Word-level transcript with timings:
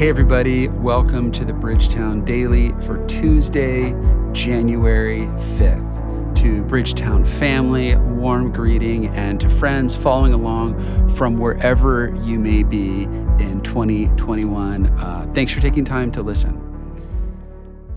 Hey, 0.00 0.08
everybody, 0.08 0.66
welcome 0.66 1.30
to 1.32 1.44
the 1.44 1.52
Bridgetown 1.52 2.24
Daily 2.24 2.70
for 2.86 3.06
Tuesday, 3.06 3.94
January 4.32 5.26
5th. 5.58 6.34
To 6.36 6.62
Bridgetown 6.62 7.22
family, 7.22 7.94
warm 7.96 8.50
greeting, 8.50 9.08
and 9.08 9.38
to 9.40 9.50
friends 9.50 9.94
following 9.94 10.32
along 10.32 11.10
from 11.10 11.36
wherever 11.36 12.18
you 12.22 12.38
may 12.38 12.62
be 12.62 13.02
in 13.02 13.60
2021. 13.62 14.86
Uh, 14.86 15.30
thanks 15.34 15.52
for 15.52 15.60
taking 15.60 15.84
time 15.84 16.10
to 16.12 16.22
listen. 16.22 16.54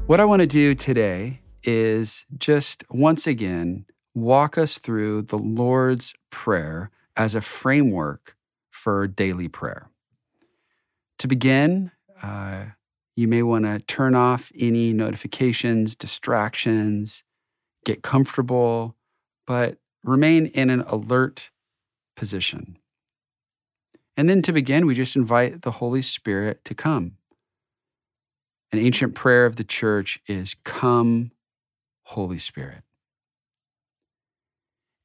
What 0.06 0.20
I 0.20 0.26
want 0.26 0.42
to 0.42 0.46
do 0.46 0.76
today 0.76 1.40
is 1.64 2.26
just 2.38 2.84
once 2.90 3.26
again 3.28 3.86
walk 4.14 4.58
us 4.58 4.78
through 4.78 5.22
the 5.22 5.38
Lord's 5.38 6.14
Prayer 6.32 6.92
as 7.16 7.34
a 7.34 7.40
framework 7.40 8.36
for 8.70 9.08
daily 9.08 9.48
prayer. 9.48 9.90
To 11.20 11.30
begin, 11.30 11.93
uh, 12.23 12.66
you 13.16 13.27
may 13.27 13.44
want 13.44 13.66
to 13.66 13.80
turn 13.80 14.16
off 14.16 14.52
any 14.58 14.94
notifications, 14.94 15.95
distractions, 15.95 17.23
get 17.86 18.02
comfortable, 18.02 18.96
but 19.46 19.77
remain 20.04 20.48
in 20.48 20.70
an 20.70 20.82
alert 20.82 21.52
position. 22.16 22.77
And 24.16 24.30
then 24.30 24.41
to 24.44 24.54
begin, 24.54 24.86
we 24.86 24.96
just 24.96 25.16
invite 25.16 25.62
the 25.62 25.72
Holy 25.72 26.02
Spirit 26.02 26.63
to 26.66 26.73
come. 26.73 27.18
An 28.71 28.80
ancient 28.80 29.13
prayer 29.13 29.46
of 29.46 29.58
the 29.58 29.63
church 29.63 30.20
is 30.27 30.55
Come, 30.63 31.32
Holy 32.04 32.40
Spirit. 32.40 32.84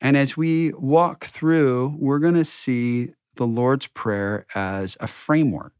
And 0.01 0.17
as 0.17 0.37
we 0.37 0.73
walk 0.75 1.25
through, 1.25 1.97
we're 1.99 2.21
going 2.21 2.35
to 2.35 2.45
see 2.45 3.15
the 3.35 3.47
Lord's 3.47 3.87
Prayer 3.89 4.47
as 4.55 4.97
a 5.01 5.07
framework 5.07 5.73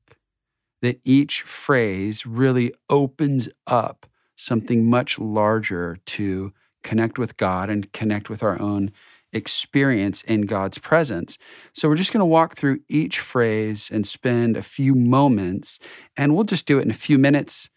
that 0.83 1.01
each 1.05 1.43
phrase 1.43 2.25
really 2.27 2.73
opens 2.89 3.49
up 3.67 4.07
something 4.37 4.89
much 4.89 5.19
larger 5.19 5.99
to 6.07 6.53
connect 6.83 7.19
with 7.19 7.37
God 7.37 7.69
and 7.69 7.93
connect 7.93 8.31
with 8.31 8.43
our 8.43 8.61
own 8.61 8.93
experience 9.33 10.23
in 10.23 10.43
God's 10.43 10.79
presence. 10.79 11.37
So 11.73 11.89
we're 11.89 11.97
just 11.97 12.13
going 12.13 12.21
to 12.21 12.27
walk 12.27 12.57
through 12.57 12.81
each 12.89 13.21
phrase 13.21 13.91
and 13.93 14.07
spend 14.07 14.57
a 14.57 14.63
few 14.63 14.95
moments, 14.95 15.79
and 16.17 16.35
we'll 16.35 16.45
just 16.45 16.67
do 16.67 16.79
it 16.79 16.83
in 16.83 16.91
a 16.91 16.95
few 16.95 17.19
minutes 17.19 17.69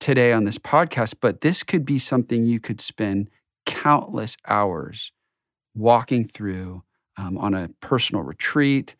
today 0.00 0.32
on 0.32 0.44
this 0.44 0.58
podcast. 0.58 1.16
But 1.20 1.40
this 1.42 1.62
could 1.62 1.84
be 1.84 1.98
something 1.98 2.44
you 2.44 2.58
could 2.58 2.80
spend 2.80 3.30
countless 3.66 4.36
hours 4.46 5.12
walking 5.74 6.26
through 6.26 6.82
um, 7.16 7.36
on 7.38 7.54
a 7.54 7.68
personal 7.80 8.22
retreat 8.22 8.96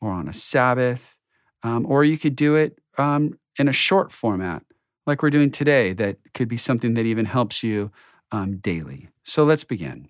or 0.00 0.10
on 0.10 0.28
a 0.28 0.32
Sabbath, 0.32 1.18
um, 1.62 1.86
or 1.86 2.04
you 2.04 2.18
could 2.18 2.36
do 2.36 2.56
it 2.56 2.78
um, 2.98 3.38
in 3.58 3.68
a 3.68 3.72
short 3.72 4.12
format, 4.12 4.62
like 5.06 5.22
we're 5.22 5.30
doing 5.30 5.50
today, 5.50 5.92
that 5.94 6.18
could 6.34 6.48
be 6.48 6.56
something 6.56 6.94
that 6.94 7.06
even 7.06 7.24
helps 7.24 7.62
you 7.62 7.90
um, 8.30 8.58
daily. 8.58 9.08
So 9.22 9.44
let's 9.44 9.64
begin. 9.64 10.08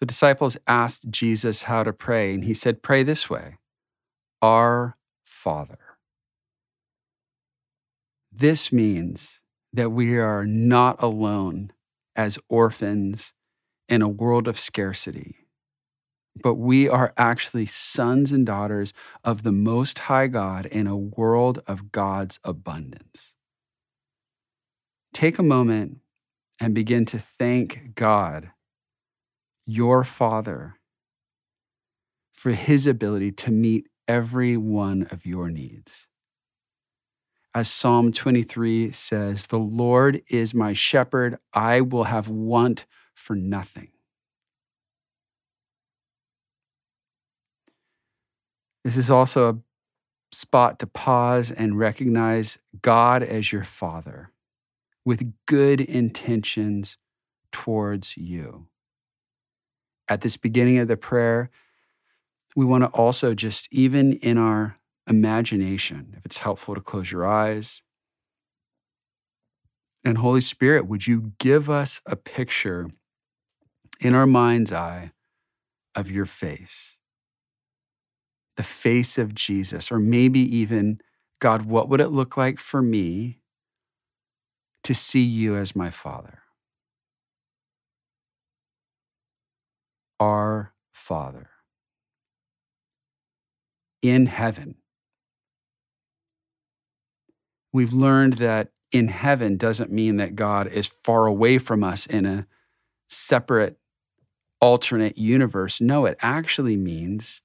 The 0.00 0.06
disciples 0.06 0.56
asked 0.66 1.10
Jesus 1.10 1.62
how 1.62 1.82
to 1.82 1.92
pray, 1.92 2.34
and 2.34 2.44
he 2.44 2.54
said, 2.54 2.82
Pray 2.82 3.02
this 3.02 3.30
way 3.30 3.58
Our 4.42 4.94
Father. 5.22 5.78
This 8.30 8.72
means 8.72 9.40
that 9.72 9.90
we 9.90 10.16
are 10.18 10.44
not 10.44 11.02
alone 11.02 11.72
as 12.14 12.38
orphans 12.48 13.32
in 13.88 14.02
a 14.02 14.08
world 14.08 14.46
of 14.46 14.58
scarcity 14.58 15.43
but 16.42 16.54
we 16.54 16.88
are 16.88 17.12
actually 17.16 17.66
sons 17.66 18.32
and 18.32 18.44
daughters 18.44 18.92
of 19.22 19.42
the 19.42 19.52
Most 19.52 20.00
High 20.00 20.26
God 20.26 20.66
in 20.66 20.86
a 20.86 20.96
world 20.96 21.60
of 21.66 21.92
God's 21.92 22.38
abundance. 22.44 23.34
Take 25.12 25.38
a 25.38 25.44
moment 25.44 25.98
and 26.60 26.74
begin 26.74 27.04
to 27.06 27.18
thank 27.18 27.94
God, 27.94 28.50
your 29.64 30.02
Father, 30.02 30.74
for 32.32 32.52
his 32.52 32.86
ability 32.86 33.32
to 33.32 33.50
meet 33.50 33.88
every 34.08 34.56
one 34.56 35.06
of 35.10 35.24
your 35.24 35.48
needs. 35.48 36.08
As 37.54 37.70
Psalm 37.70 38.10
23 38.10 38.90
says, 38.90 39.46
The 39.46 39.58
Lord 39.58 40.22
is 40.28 40.52
my 40.52 40.72
shepherd, 40.72 41.38
I 41.52 41.80
will 41.80 42.04
have 42.04 42.28
want 42.28 42.84
for 43.14 43.36
nothing. 43.36 43.93
This 48.84 48.96
is 48.98 49.10
also 49.10 49.48
a 49.48 49.56
spot 50.34 50.78
to 50.80 50.86
pause 50.86 51.50
and 51.50 51.78
recognize 51.78 52.58
God 52.82 53.22
as 53.22 53.50
your 53.50 53.64
Father 53.64 54.30
with 55.04 55.32
good 55.46 55.80
intentions 55.80 56.98
towards 57.50 58.16
you. 58.16 58.66
At 60.08 60.20
this 60.20 60.36
beginning 60.36 60.78
of 60.78 60.88
the 60.88 60.96
prayer, 60.96 61.50
we 62.54 62.64
want 62.64 62.84
to 62.84 62.88
also 62.88 63.34
just, 63.34 63.68
even 63.70 64.14
in 64.14 64.36
our 64.36 64.78
imagination, 65.08 66.14
if 66.16 66.24
it's 66.26 66.38
helpful 66.38 66.74
to 66.74 66.80
close 66.80 67.10
your 67.10 67.26
eyes, 67.26 67.82
and 70.04 70.18
Holy 70.18 70.42
Spirit, 70.42 70.86
would 70.86 71.06
you 71.06 71.32
give 71.38 71.70
us 71.70 72.02
a 72.04 72.16
picture 72.16 72.90
in 74.00 74.14
our 74.14 74.26
mind's 74.26 74.72
eye 74.72 75.12
of 75.94 76.10
your 76.10 76.26
face? 76.26 76.98
The 78.56 78.62
face 78.62 79.18
of 79.18 79.34
Jesus, 79.34 79.90
or 79.90 79.98
maybe 79.98 80.40
even, 80.40 81.00
God, 81.40 81.62
what 81.66 81.88
would 81.88 82.00
it 82.00 82.08
look 82.08 82.36
like 82.36 82.58
for 82.58 82.82
me 82.82 83.40
to 84.82 84.94
see 84.94 85.22
you 85.22 85.56
as 85.56 85.74
my 85.74 85.90
Father? 85.90 86.40
Our 90.20 90.72
Father 90.92 91.50
in 94.04 94.26
heaven. 94.26 94.74
We've 97.72 97.94
learned 97.94 98.34
that 98.34 98.68
in 98.92 99.08
heaven 99.08 99.56
doesn't 99.56 99.90
mean 99.90 100.16
that 100.16 100.36
God 100.36 100.68
is 100.68 100.86
far 100.86 101.26
away 101.26 101.56
from 101.56 101.82
us 101.82 102.06
in 102.06 102.26
a 102.26 102.46
separate 103.08 103.78
alternate 104.60 105.16
universe. 105.16 105.80
No, 105.80 106.04
it 106.04 106.18
actually 106.20 106.76
means 106.76 107.40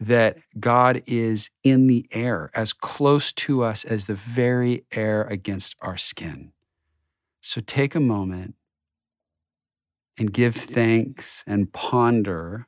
that 0.00 0.38
God 0.58 1.02
is 1.06 1.50
in 1.62 1.86
the 1.86 2.06
air, 2.10 2.50
as 2.54 2.72
close 2.72 3.32
to 3.34 3.62
us 3.62 3.84
as 3.84 4.06
the 4.06 4.14
very 4.14 4.84
air 4.90 5.24
against 5.24 5.76
our 5.82 5.98
skin. 5.98 6.52
So 7.42 7.60
take 7.60 7.94
a 7.94 8.00
moment 8.00 8.54
and 10.18 10.32
give 10.32 10.56
thanks 10.56 11.44
and 11.46 11.72
ponder 11.72 12.66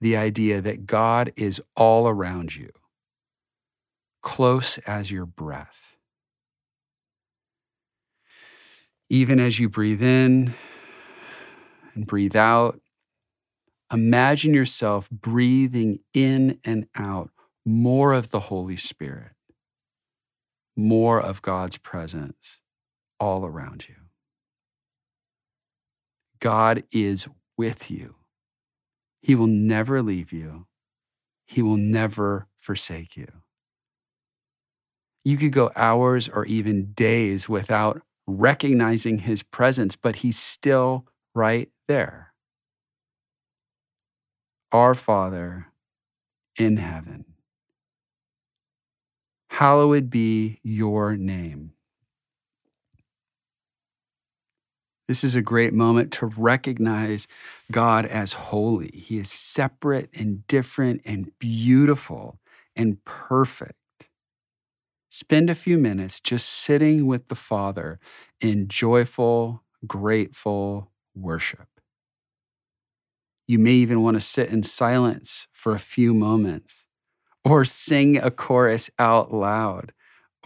the 0.00 0.16
idea 0.16 0.62
that 0.62 0.86
God 0.86 1.32
is 1.36 1.60
all 1.76 2.08
around 2.08 2.56
you, 2.56 2.70
close 4.22 4.78
as 4.78 5.10
your 5.10 5.26
breath. 5.26 5.96
Even 9.10 9.38
as 9.38 9.58
you 9.60 9.68
breathe 9.68 10.02
in 10.02 10.54
and 11.94 12.06
breathe 12.06 12.36
out, 12.36 12.80
Imagine 13.92 14.54
yourself 14.54 15.10
breathing 15.10 16.00
in 16.12 16.58
and 16.64 16.86
out 16.96 17.30
more 17.64 18.12
of 18.12 18.30
the 18.30 18.40
Holy 18.40 18.76
Spirit, 18.76 19.32
more 20.76 21.20
of 21.20 21.42
God's 21.42 21.76
presence 21.78 22.60
all 23.20 23.44
around 23.46 23.88
you. 23.88 23.94
God 26.40 26.84
is 26.92 27.28
with 27.56 27.90
you. 27.90 28.16
He 29.22 29.34
will 29.34 29.46
never 29.46 30.02
leave 30.02 30.32
you. 30.32 30.66
He 31.46 31.62
will 31.62 31.78
never 31.78 32.48
forsake 32.56 33.16
you. 33.16 33.28
You 35.24 35.38
could 35.38 35.52
go 35.52 35.70
hours 35.74 36.28
or 36.28 36.44
even 36.44 36.92
days 36.92 37.48
without 37.48 38.02
recognizing 38.26 39.20
his 39.20 39.42
presence, 39.42 39.96
but 39.96 40.16
he's 40.16 40.38
still 40.38 41.06
right 41.34 41.70
there. 41.88 42.33
Our 44.74 44.94
Father 44.96 45.68
in 46.58 46.78
heaven, 46.78 47.24
hallowed 49.50 50.10
be 50.10 50.58
your 50.64 51.16
name. 51.16 51.74
This 55.06 55.22
is 55.22 55.36
a 55.36 55.42
great 55.42 55.72
moment 55.74 56.12
to 56.14 56.26
recognize 56.26 57.28
God 57.70 58.06
as 58.06 58.32
holy. 58.32 58.90
He 58.94 59.18
is 59.18 59.30
separate 59.30 60.10
and 60.14 60.46
different 60.48 61.02
and 61.04 61.30
beautiful 61.38 62.40
and 62.74 63.04
perfect. 63.04 63.78
Spend 65.10 65.50
a 65.50 65.54
few 65.54 65.78
minutes 65.78 66.20
just 66.20 66.48
sitting 66.48 67.06
with 67.06 67.28
the 67.28 67.36
Father 67.36 68.00
in 68.40 68.68
joyful, 68.68 69.62
grateful 69.86 70.90
worship. 71.14 71.73
You 73.46 73.58
may 73.58 73.72
even 73.72 74.02
want 74.02 74.14
to 74.14 74.20
sit 74.20 74.48
in 74.48 74.62
silence 74.62 75.46
for 75.52 75.74
a 75.74 75.78
few 75.78 76.14
moments 76.14 76.86
or 77.44 77.64
sing 77.64 78.16
a 78.16 78.30
chorus 78.30 78.90
out 78.98 79.32
loud, 79.32 79.92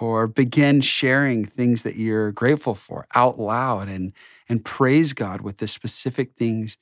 or 0.00 0.26
begin 0.26 0.80
sharing 0.80 1.44
things 1.44 1.82
that 1.84 1.96
you're 1.96 2.32
grateful 2.32 2.74
for 2.74 3.06
out 3.14 3.38
loud 3.38 3.88
and, 3.88 4.12
and 4.48 4.64
praise 4.64 5.12
God 5.12 5.40
with 5.40 5.58
the 5.58 5.68
specific 5.68 6.34
things 6.34 6.76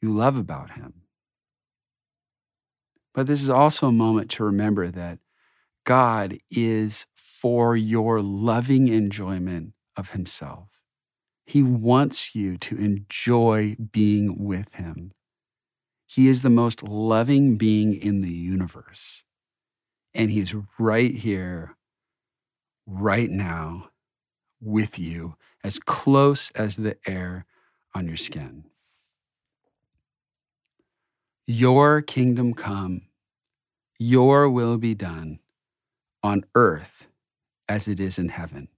you 0.00 0.12
love 0.12 0.36
about 0.36 0.72
Him. 0.72 1.02
But 3.12 3.26
this 3.26 3.42
is 3.42 3.50
also 3.50 3.88
a 3.88 3.92
moment 3.92 4.30
to 4.32 4.44
remember 4.44 4.88
that 4.90 5.18
God 5.84 6.38
is 6.50 7.06
for 7.14 7.76
your 7.76 8.20
loving 8.20 8.88
enjoyment 8.88 9.72
of 9.96 10.10
Himself. 10.10 10.68
He 11.44 11.62
wants 11.62 12.34
you 12.34 12.56
to 12.58 12.76
enjoy 12.76 13.76
being 13.92 14.44
with 14.44 14.74
Him. 14.74 15.12
He 16.16 16.28
is 16.28 16.40
the 16.40 16.48
most 16.48 16.82
loving 16.82 17.58
being 17.58 17.92
in 17.94 18.22
the 18.22 18.32
universe. 18.32 19.22
And 20.14 20.30
He 20.30 20.40
is 20.40 20.54
right 20.78 21.14
here, 21.14 21.76
right 22.86 23.28
now, 23.28 23.90
with 24.58 24.98
you, 24.98 25.36
as 25.62 25.78
close 25.78 26.50
as 26.52 26.76
the 26.76 26.96
air 27.06 27.44
on 27.94 28.08
your 28.08 28.16
skin. 28.16 28.64
Your 31.44 32.00
kingdom 32.00 32.54
come, 32.54 33.02
your 33.98 34.48
will 34.48 34.78
be 34.78 34.94
done 34.94 35.40
on 36.22 36.44
earth 36.54 37.08
as 37.68 37.88
it 37.88 38.00
is 38.00 38.18
in 38.18 38.30
heaven. 38.30 38.68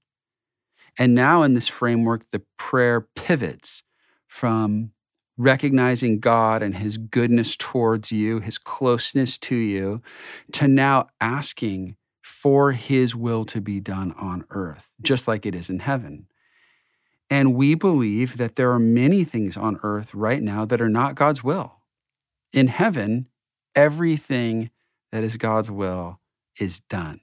And 0.99 1.15
now, 1.15 1.45
in 1.45 1.55
this 1.55 1.69
framework, 1.69 2.31
the 2.31 2.43
prayer 2.57 3.01
pivots 3.01 3.85
from 4.27 4.91
recognizing 5.39 6.19
God 6.19 6.63
and 6.63 6.75
his 6.75 6.99
goodness 6.99 7.57
towards 7.57 8.13
you, 8.13 8.41
his 8.41 8.59
closeness 8.59 9.39
to 9.39 9.57
you, 9.57 10.03
to 10.53 10.69
now 10.69 11.07
asking 11.21 11.97
for 12.23 12.73
his 12.73 13.17
will 13.17 13.45
to 13.47 13.61
be 13.61 13.81
done 13.81 14.13
on 14.19 14.45
earth, 14.51 14.95
just 15.01 15.27
like 15.27 15.47
it 15.47 15.55
is 15.55 15.71
in 15.71 15.79
heaven. 15.79 16.27
And 17.31 17.55
we 17.55 17.75
believe 17.75 18.37
that 18.37 18.57
there 18.57 18.73
are 18.73 18.79
many 18.79 19.25
things 19.25 19.57
on 19.57 19.79
earth 19.83 20.15
right 20.15 20.43
now 20.43 20.65
that 20.65 20.81
are 20.81 20.89
not 20.89 21.15
God's 21.15 21.45
will. 21.45 21.77
In 22.53 22.69
heaven, 22.69 23.29
everything 23.75 24.71
that 25.13 25.25
is 25.25 25.37
God's 25.37 25.71
will 25.71 26.21
is 26.59 26.81
done. 26.81 27.21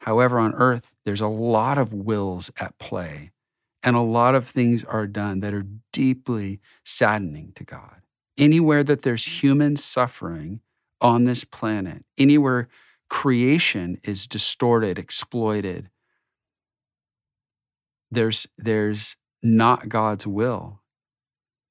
However, 0.00 0.38
on 0.38 0.54
earth, 0.54 0.94
there's 1.04 1.20
a 1.20 1.26
lot 1.26 1.78
of 1.78 1.92
wills 1.92 2.50
at 2.58 2.78
play, 2.78 3.32
and 3.82 3.96
a 3.96 4.00
lot 4.00 4.34
of 4.34 4.48
things 4.48 4.84
are 4.84 5.06
done 5.06 5.40
that 5.40 5.54
are 5.54 5.66
deeply 5.92 6.60
saddening 6.84 7.52
to 7.56 7.64
God. 7.64 8.02
Anywhere 8.36 8.84
that 8.84 9.02
there's 9.02 9.42
human 9.42 9.76
suffering 9.76 10.60
on 11.00 11.24
this 11.24 11.44
planet, 11.44 12.04
anywhere 12.18 12.68
creation 13.08 13.98
is 14.02 14.26
distorted, 14.26 14.98
exploited, 14.98 15.90
there's, 18.10 18.46
there's 18.58 19.16
not 19.42 19.88
God's 19.88 20.26
will. 20.26 20.80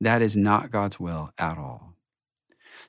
That 0.02 0.22
is 0.22 0.36
not 0.36 0.72
God's 0.72 1.00
will 1.00 1.32
at 1.38 1.58
all. 1.58 1.94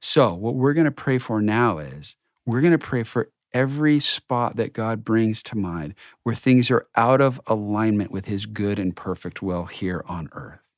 So, 0.00 0.34
what 0.34 0.54
we're 0.54 0.74
going 0.74 0.86
to 0.86 0.90
pray 0.90 1.18
for 1.18 1.40
now 1.40 1.78
is 1.78 2.16
we're 2.44 2.60
going 2.60 2.72
to 2.72 2.78
pray 2.78 3.02
for 3.02 3.30
every 3.56 3.98
spot 3.98 4.56
that 4.56 4.74
God 4.74 5.02
brings 5.02 5.42
to 5.44 5.56
mind 5.56 5.94
where 6.24 6.34
things 6.34 6.70
are 6.70 6.86
out 6.94 7.22
of 7.22 7.40
alignment 7.46 8.10
with 8.10 8.26
his 8.26 8.44
good 8.44 8.78
and 8.78 8.94
perfect 8.94 9.40
will 9.40 9.64
here 9.64 10.04
on 10.06 10.28
earth. 10.32 10.74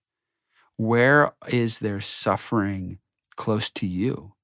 Where 0.77 1.33
is 1.49 1.79
there 1.79 2.01
suffering 2.01 2.99
close 3.35 3.69
to 3.71 3.87
you? 3.87 4.35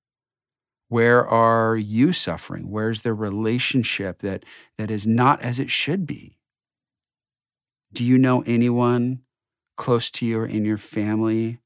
Where 0.88 1.24
are 1.24 1.76
you 1.76 2.12
suffering? 2.12 2.72
Where's 2.72 3.02
the 3.02 3.14
relationship 3.14 4.18
that, 4.18 4.44
that 4.78 4.90
is 4.90 5.06
not 5.06 5.40
as 5.40 5.60
it 5.60 5.70
should 5.70 6.04
be? 6.04 6.36
Do 7.92 8.02
you 8.02 8.18
know 8.18 8.42
anyone 8.46 9.20
close 9.76 10.10
to 10.10 10.26
you 10.26 10.40
or 10.40 10.46
in 10.46 10.64
your 10.64 10.76
family 10.76 11.60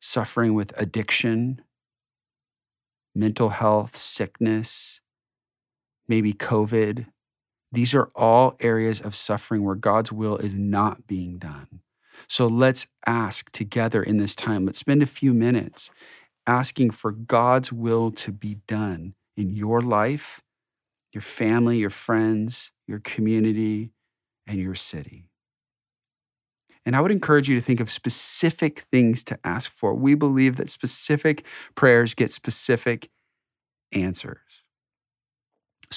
suffering 0.00 0.54
with 0.54 0.72
addiction, 0.76 1.62
mental 3.14 3.50
health, 3.50 3.94
sickness, 3.94 5.00
maybe 6.10 6.34
COVID. 6.34 7.06
These 7.72 7.94
are 7.94 8.10
all 8.16 8.56
areas 8.60 9.00
of 9.00 9.14
suffering 9.14 9.64
where 9.64 9.76
God's 9.76 10.10
will 10.12 10.36
is 10.36 10.54
not 10.54 11.06
being 11.06 11.38
done. 11.38 11.80
So 12.28 12.48
let's 12.48 12.88
ask 13.06 13.50
together 13.52 14.02
in 14.02 14.16
this 14.16 14.34
time. 14.34 14.66
Let's 14.66 14.80
spend 14.80 15.02
a 15.02 15.06
few 15.06 15.32
minutes 15.32 15.88
asking 16.46 16.90
for 16.90 17.12
God's 17.12 17.72
will 17.72 18.10
to 18.10 18.32
be 18.32 18.56
done 18.66 19.14
in 19.36 19.50
your 19.50 19.80
life, 19.80 20.42
your 21.12 21.22
family, 21.22 21.78
your 21.78 21.90
friends, 21.90 22.72
your 22.88 22.98
community, 22.98 23.90
and 24.48 24.58
your 24.58 24.74
city. 24.74 25.28
And 26.84 26.96
I 26.96 27.00
would 27.00 27.12
encourage 27.12 27.48
you 27.48 27.54
to 27.54 27.60
think 27.60 27.78
of 27.78 27.88
specific 27.88 28.80
things 28.90 29.22
to 29.24 29.38
ask 29.44 29.70
for. 29.70 29.94
We 29.94 30.16
believe 30.16 30.56
that 30.56 30.68
specific 30.68 31.44
prayers 31.76 32.14
get 32.14 32.32
specific 32.32 33.10
answers. 33.92 34.64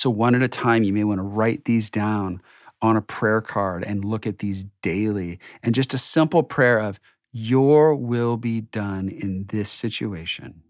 So, 0.04 0.10
one 0.10 0.36
at 0.36 0.44
a 0.44 0.50
time, 0.50 0.84
you 0.84 0.92
may 0.92 1.06
want 1.06 1.20
to 1.20 1.24
write 1.24 1.64
these 1.64 1.90
down 1.90 2.42
on 2.82 2.98
a 2.98 3.02
prayer 3.02 3.40
card 3.40 3.86
and 3.86 4.04
look 4.04 4.28
at 4.28 4.40
these 4.40 4.66
daily. 4.82 5.40
And 5.64 5.74
just 5.74 5.94
a 5.94 5.98
simple 5.98 6.44
prayer 6.44 6.78
of, 6.78 7.00
Your 7.32 7.96
will 7.96 8.36
be 8.36 8.60
done 8.60 9.08
in 9.08 9.46
this 9.48 9.70
situation 9.70 10.62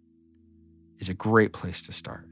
is 0.99 1.09
a 1.09 1.15
great 1.15 1.51
place 1.51 1.81
to 1.81 1.91
start. 1.91 2.29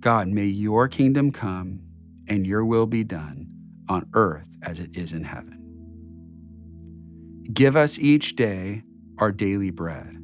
God, 0.00 0.28
may 0.28 0.44
your 0.44 0.88
kingdom 0.88 1.32
come 1.32 1.80
and 2.28 2.46
your 2.46 2.62
will 2.62 2.84
be 2.84 3.02
done 3.02 3.46
on 3.88 4.10
earth 4.12 4.58
as 4.62 4.78
it 4.78 4.94
is 4.94 5.14
in 5.14 5.24
heaven. 5.24 5.56
Give 7.50 7.76
us 7.76 7.98
each 7.98 8.36
day 8.36 8.82
our 9.16 9.32
daily 9.32 9.70
bread. 9.70 10.18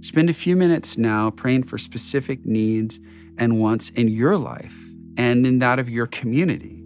Spend 0.00 0.28
a 0.28 0.32
few 0.32 0.56
minutes 0.56 0.98
now 0.98 1.30
praying 1.30 1.62
for 1.62 1.78
specific 1.78 2.44
needs 2.44 2.98
and 3.40 3.58
wants 3.58 3.88
in 3.90 4.06
your 4.06 4.36
life 4.36 4.76
and 5.16 5.44
in 5.44 5.58
that 5.58 5.80
of 5.80 5.88
your 5.88 6.06
community. 6.06 6.84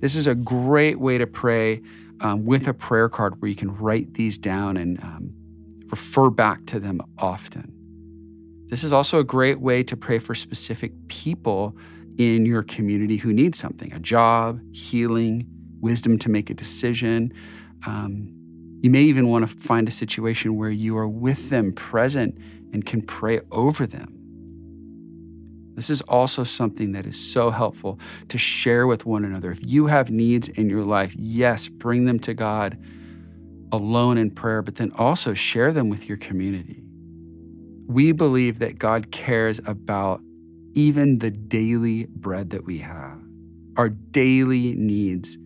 This 0.00 0.16
is 0.16 0.26
a 0.26 0.34
great 0.34 0.98
way 0.98 1.18
to 1.18 1.26
pray 1.26 1.82
um, 2.20 2.46
with 2.46 2.66
a 2.66 2.74
prayer 2.74 3.08
card 3.08 3.40
where 3.40 3.48
you 3.48 3.54
can 3.54 3.76
write 3.76 4.14
these 4.14 4.38
down 4.38 4.76
and 4.76 4.98
um, 5.04 5.32
refer 5.90 6.30
back 6.30 6.66
to 6.66 6.80
them 6.80 7.00
often. 7.18 7.76
This 8.68 8.82
is 8.82 8.92
also 8.92 9.18
a 9.18 9.24
great 9.24 9.60
way 9.60 9.82
to 9.82 9.96
pray 9.96 10.18
for 10.18 10.34
specific 10.34 10.92
people 11.08 11.76
in 12.18 12.46
your 12.46 12.62
community 12.62 13.18
who 13.18 13.32
need 13.32 13.54
something 13.54 13.92
a 13.92 13.98
job, 13.98 14.60
healing, 14.72 15.46
wisdom 15.80 16.18
to 16.18 16.28
make 16.28 16.50
a 16.50 16.54
decision. 16.54 17.32
Um, 17.86 18.32
you 18.80 18.90
may 18.90 19.02
even 19.02 19.28
want 19.28 19.48
to 19.48 19.56
find 19.58 19.86
a 19.88 19.90
situation 19.90 20.56
where 20.56 20.70
you 20.70 20.96
are 20.96 21.08
with 21.08 21.50
them 21.50 21.72
present 21.72 22.38
and 22.72 22.86
can 22.86 23.02
pray 23.02 23.40
over 23.50 23.86
them. 23.86 24.19
This 25.80 25.88
is 25.88 26.02
also 26.02 26.44
something 26.44 26.92
that 26.92 27.06
is 27.06 27.18
so 27.18 27.48
helpful 27.48 27.98
to 28.28 28.36
share 28.36 28.86
with 28.86 29.06
one 29.06 29.24
another. 29.24 29.50
If 29.50 29.60
you 29.64 29.86
have 29.86 30.10
needs 30.10 30.46
in 30.46 30.68
your 30.68 30.84
life, 30.84 31.14
yes, 31.16 31.68
bring 31.68 32.04
them 32.04 32.18
to 32.18 32.34
God 32.34 32.76
alone 33.72 34.18
in 34.18 34.30
prayer, 34.30 34.60
but 34.60 34.74
then 34.74 34.92
also 34.96 35.32
share 35.32 35.72
them 35.72 35.88
with 35.88 36.06
your 36.06 36.18
community. 36.18 36.82
We 37.86 38.12
believe 38.12 38.58
that 38.58 38.78
God 38.78 39.10
cares 39.10 39.58
about 39.64 40.20
even 40.74 41.16
the 41.16 41.30
daily 41.30 42.04
bread 42.10 42.50
that 42.50 42.66
we 42.66 42.80
have, 42.80 43.18
our 43.78 43.88
daily 43.88 44.74
needs. 44.74 45.38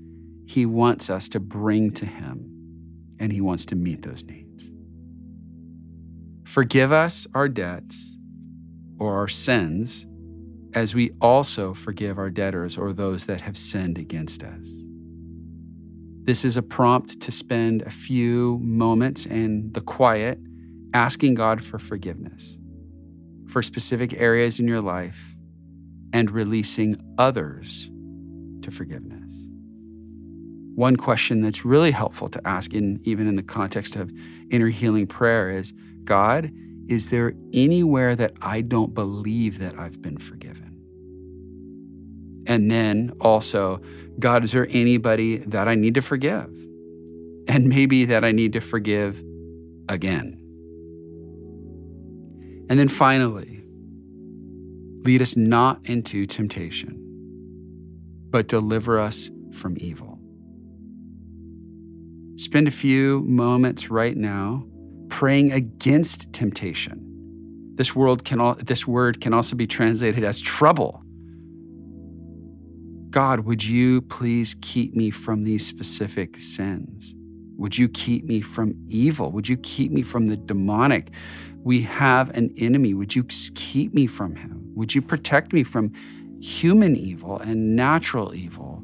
He 0.46 0.66
wants 0.66 1.10
us 1.10 1.28
to 1.28 1.38
bring 1.38 1.92
to 1.92 2.06
Him, 2.06 3.14
and 3.20 3.32
He 3.32 3.40
wants 3.40 3.66
to 3.66 3.76
meet 3.76 4.02
those 4.02 4.24
needs. 4.24 4.72
Forgive 6.42 6.90
us 6.90 7.24
our 7.36 7.48
debts 7.48 8.16
or 8.98 9.14
our 9.14 9.28
sins 9.28 10.08
as 10.74 10.94
we 10.94 11.12
also 11.20 11.72
forgive 11.72 12.18
our 12.18 12.30
debtors 12.30 12.76
or 12.76 12.92
those 12.92 13.26
that 13.26 13.42
have 13.42 13.56
sinned 13.56 13.98
against 13.98 14.42
us. 14.42 14.68
This 16.22 16.44
is 16.44 16.56
a 16.56 16.62
prompt 16.62 17.20
to 17.20 17.30
spend 17.30 17.82
a 17.82 17.90
few 17.90 18.58
moments 18.62 19.26
in 19.26 19.72
the 19.72 19.80
quiet 19.80 20.38
asking 20.92 21.34
God 21.34 21.64
for 21.64 21.78
forgiveness 21.78 22.58
for 23.46 23.62
specific 23.62 24.14
areas 24.14 24.58
in 24.58 24.66
your 24.66 24.80
life 24.80 25.36
and 26.12 26.30
releasing 26.30 26.96
others 27.18 27.88
to 28.62 28.70
forgiveness. 28.70 29.46
One 30.74 30.96
question 30.96 31.40
that's 31.40 31.64
really 31.64 31.92
helpful 31.92 32.28
to 32.30 32.40
ask, 32.44 32.72
in, 32.72 33.00
even 33.04 33.28
in 33.28 33.36
the 33.36 33.44
context 33.44 33.94
of 33.94 34.10
inner 34.50 34.70
healing 34.70 35.06
prayer, 35.06 35.50
is 35.50 35.72
God, 36.02 36.50
is 36.88 37.10
there 37.10 37.34
anywhere 37.52 38.16
that 38.16 38.32
I 38.42 38.60
don't 38.60 38.92
believe 38.92 39.58
that 39.58 39.78
I've 39.78 40.02
been 40.02 40.18
forgiven? 40.18 40.63
And 42.46 42.70
then 42.70 43.12
also, 43.20 43.80
God, 44.18 44.44
is 44.44 44.52
there 44.52 44.68
anybody 44.70 45.38
that 45.38 45.68
I 45.68 45.74
need 45.74 45.94
to 45.94 46.02
forgive? 46.02 46.50
And 47.48 47.68
maybe 47.68 48.04
that 48.06 48.24
I 48.24 48.32
need 48.32 48.52
to 48.54 48.60
forgive 48.60 49.22
again. 49.88 50.40
And 52.70 52.78
then 52.78 52.88
finally, 52.88 53.54
Lead 55.04 55.20
us 55.20 55.36
not 55.36 55.80
into 55.84 56.24
temptation, 56.24 56.98
but 58.30 58.48
deliver 58.48 58.98
us 58.98 59.30
from 59.52 59.76
evil. 59.78 60.18
Spend 62.36 62.66
a 62.66 62.70
few 62.70 63.20
moments 63.20 63.90
right 63.90 64.16
now 64.16 64.66
praying 65.10 65.52
against 65.52 66.32
temptation. 66.32 67.02
This, 67.74 67.94
world 67.94 68.24
can, 68.24 68.56
this 68.64 68.86
word 68.86 69.20
can 69.20 69.34
also 69.34 69.54
be 69.56 69.66
translated 69.66 70.24
as 70.24 70.40
trouble. 70.40 71.03
God, 73.14 73.40
would 73.46 73.62
you 73.62 74.02
please 74.02 74.56
keep 74.60 74.96
me 74.96 75.08
from 75.08 75.44
these 75.44 75.64
specific 75.64 76.36
sins? 76.36 77.14
Would 77.56 77.78
you 77.78 77.88
keep 77.88 78.24
me 78.24 78.40
from 78.40 78.74
evil? 78.88 79.30
Would 79.30 79.48
you 79.48 79.56
keep 79.56 79.92
me 79.92 80.02
from 80.02 80.26
the 80.26 80.36
demonic? 80.36 81.12
We 81.62 81.82
have 81.82 82.30
an 82.30 82.52
enemy. 82.58 82.92
Would 82.92 83.14
you 83.14 83.22
keep 83.22 83.94
me 83.94 84.08
from 84.08 84.34
him? 84.34 84.72
Would 84.74 84.96
you 84.96 85.00
protect 85.00 85.52
me 85.52 85.62
from 85.62 85.92
human 86.40 86.96
evil 86.96 87.38
and 87.38 87.76
natural 87.76 88.34
evil? 88.34 88.82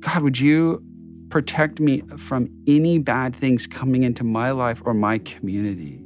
God, 0.00 0.22
would 0.22 0.40
you 0.40 0.82
protect 1.28 1.80
me 1.80 2.00
from 2.16 2.48
any 2.66 2.98
bad 2.98 3.36
things 3.36 3.66
coming 3.66 4.04
into 4.04 4.24
my 4.24 4.52
life 4.52 4.80
or 4.86 4.94
my 4.94 5.18
community? 5.18 6.02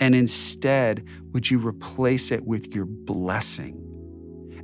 And 0.00 0.16
instead, 0.16 1.04
would 1.32 1.48
you 1.48 1.64
replace 1.64 2.32
it 2.32 2.44
with 2.44 2.74
your 2.74 2.86
blessing? 2.86 3.85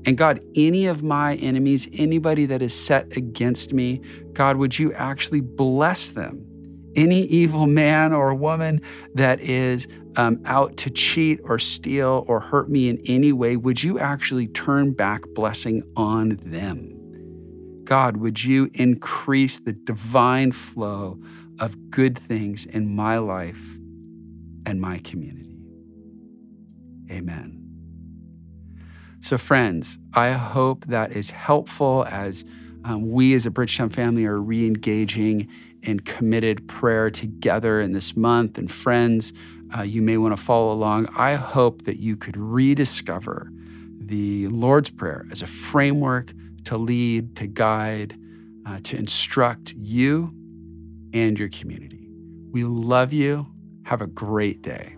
And 0.05 0.19
God, 0.19 0.45
any 0.57 0.87
of 0.87 1.03
my 1.03 1.37
enemies, 1.37 1.89
anybody 1.93 2.47
that 2.47 2.61
is 2.63 2.75
set 2.75 3.17
against 3.17 3.73
me, 3.73 4.01
God, 4.33 4.57
would 4.57 4.79
you 4.79 4.93
actually 4.95 5.41
bless 5.41 6.11
them? 6.11 6.47
Any 6.95 7.23
evil 7.23 7.67
man 7.67 8.13
or 8.13 8.35
woman 8.35 8.83
that 9.15 9.41
is 9.41 9.87
um, 10.17 10.43
out 10.45 10.77
to 10.79 10.91
cheat 10.91 11.41
or 11.45 11.59
steal 11.59 12.25
or 12.27 12.41
hurt 12.41 12.69
me 12.69 12.89
in 12.89 13.01
any 13.07 13.33
way, 13.33 13.57
would 13.57 13.83
you 13.83 13.99
actually 13.99 14.49
turn 14.49 14.93
back 14.93 15.23
blessing 15.35 15.83
on 15.97 16.39
them? 16.43 17.83
God, 17.85 18.19
would 18.19 18.45
you 18.45 18.71
increase 18.75 19.59
the 19.59 19.73
divine 19.73 20.53
flow 20.53 21.19
of 21.59 21.91
good 21.91 22.19
things 22.19 22.67
in 22.67 22.95
my 22.95 23.19
life 23.19 23.77
and 24.67 24.81
my 24.81 24.99
community? 24.99 25.57
Amen. 27.11 27.62
So, 29.23 29.39
friends, 29.39 30.01
I 30.15 30.33
hope 30.33 30.87
that 30.87 31.13
is 31.13 31.31
helpful 31.31 32.05
as 32.11 32.45
um, 32.85 33.13
we 33.13 33.35
as 33.35 33.47
a 33.47 33.53
Bridgetown 33.53 33.89
family 33.89 34.27
are 34.27 34.41
re 34.41 34.67
engaging 34.67 35.49
in 35.81 36.01
committed 36.01 36.67
prayer 36.67 37.09
together 37.09 37.81
in 37.81 37.93
this 37.93 38.17
month. 38.17 38.59
And, 38.59 38.71
friends, 38.71 39.33
uh, 39.79 39.83
you 39.83 40.03
may 40.03 40.17
want 40.17 40.37
to 40.37 40.43
follow 40.43 40.73
along. 40.73 41.07
I 41.17 41.35
hope 41.35 41.83
that 41.83 42.01
you 42.01 42.17
could 42.17 42.37
rediscover 42.37 43.49
the 43.97 44.49
Lord's 44.49 44.91
Prayer 44.91 45.25
as 45.31 45.41
a 45.41 45.47
framework 45.47 46.33
to 46.65 46.77
lead, 46.77 47.37
to 47.37 47.47
guide, 47.47 48.19
uh, 48.67 48.81
to 48.83 48.97
instruct 48.97 49.73
you 49.75 50.35
and 51.15 51.39
your 51.39 51.49
community. 51.49 52.09
We 52.51 52.65
love 52.65 53.13
you. 53.13 53.47
Have 53.85 54.01
a 54.01 54.09
great 54.09 54.63
day. 54.63 54.97